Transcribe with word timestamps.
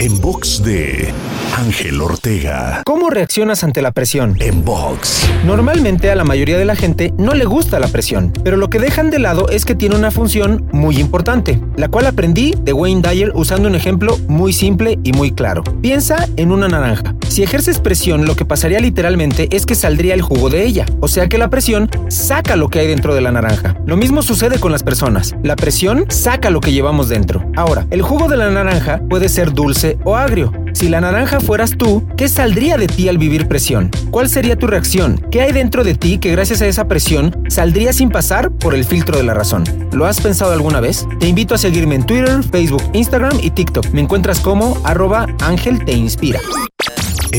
En 0.00 0.18
box 0.18 0.62
de 0.64 1.12
Ángel 1.58 2.00
Ortega. 2.00 2.80
¿Cómo 2.86 3.10
reaccionas 3.10 3.64
ante 3.64 3.82
la 3.82 3.92
presión? 3.92 4.34
En 4.40 4.64
box. 4.64 5.28
Normalmente 5.44 6.10
a 6.10 6.14
la 6.14 6.24
mayoría 6.24 6.56
de 6.56 6.64
la 6.64 6.74
gente 6.74 7.12
no 7.18 7.34
le 7.34 7.44
gusta 7.44 7.78
la 7.78 7.88
presión, 7.88 8.32
pero 8.42 8.56
lo 8.56 8.70
que 8.70 8.78
dejan 8.78 9.10
de 9.10 9.18
lado 9.18 9.50
es 9.50 9.66
que 9.66 9.74
tiene 9.74 9.96
una 9.96 10.10
función 10.10 10.66
muy 10.72 10.96
importante, 10.96 11.60
la 11.76 11.88
cual 11.88 12.06
aprendí 12.06 12.54
de 12.62 12.72
Wayne 12.72 13.02
Dyer 13.02 13.32
usando 13.34 13.68
un 13.68 13.74
ejemplo 13.74 14.16
muy 14.26 14.54
simple 14.54 14.98
y 15.04 15.12
muy 15.12 15.32
claro. 15.32 15.62
Piensa 15.82 16.26
en 16.38 16.50
una 16.50 16.68
naranja. 16.68 17.14
Si 17.30 17.44
ejerces 17.44 17.78
presión, 17.78 18.24
lo 18.24 18.34
que 18.34 18.44
pasaría 18.44 18.80
literalmente 18.80 19.48
es 19.52 19.64
que 19.64 19.76
saldría 19.76 20.14
el 20.14 20.20
jugo 20.20 20.50
de 20.50 20.66
ella, 20.66 20.84
o 20.98 21.06
sea 21.06 21.28
que 21.28 21.38
la 21.38 21.48
presión 21.48 21.88
saca 22.08 22.56
lo 22.56 22.68
que 22.68 22.80
hay 22.80 22.88
dentro 22.88 23.14
de 23.14 23.20
la 23.20 23.30
naranja. 23.30 23.76
Lo 23.86 23.96
mismo 23.96 24.22
sucede 24.22 24.58
con 24.58 24.72
las 24.72 24.82
personas. 24.82 25.36
La 25.44 25.54
presión 25.54 26.06
saca 26.08 26.50
lo 26.50 26.60
que 26.60 26.72
llevamos 26.72 27.08
dentro. 27.08 27.48
Ahora, 27.54 27.86
el 27.90 28.02
jugo 28.02 28.26
de 28.26 28.36
la 28.36 28.50
naranja 28.50 29.00
puede 29.08 29.28
ser 29.28 29.52
dulce 29.52 29.96
o 30.02 30.16
agrio. 30.16 30.52
Si 30.72 30.88
la 30.88 31.00
naranja 31.00 31.38
fueras 31.38 31.78
tú, 31.78 32.04
¿qué 32.16 32.28
saldría 32.28 32.76
de 32.76 32.88
ti 32.88 33.08
al 33.08 33.18
vivir 33.18 33.46
presión? 33.46 33.92
¿Cuál 34.10 34.28
sería 34.28 34.56
tu 34.56 34.66
reacción? 34.66 35.24
¿Qué 35.30 35.40
hay 35.42 35.52
dentro 35.52 35.84
de 35.84 35.94
ti 35.94 36.18
que 36.18 36.32
gracias 36.32 36.62
a 36.62 36.66
esa 36.66 36.88
presión 36.88 37.44
saldría 37.48 37.92
sin 37.92 38.10
pasar 38.10 38.50
por 38.50 38.74
el 38.74 38.84
filtro 38.84 39.16
de 39.16 39.22
la 39.22 39.34
razón? 39.34 39.62
¿Lo 39.92 40.04
has 40.04 40.20
pensado 40.20 40.52
alguna 40.52 40.80
vez? 40.80 41.06
Te 41.20 41.28
invito 41.28 41.54
a 41.54 41.58
seguirme 41.58 41.94
en 41.94 42.06
Twitter, 42.06 42.42
Facebook, 42.50 42.82
Instagram 42.92 43.38
y 43.40 43.50
TikTok. 43.50 43.86
Me 43.92 44.00
encuentras 44.00 44.40
como 44.40 44.80
arroba 44.82 45.28
Ángel 45.38 45.84
Te 45.84 45.92
Inspira. 45.92 46.40